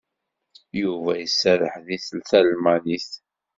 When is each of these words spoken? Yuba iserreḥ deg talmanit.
Yuba 0.81 1.11
iserreḥ 1.25 1.75
deg 1.87 2.01
talmanit. 2.29 3.09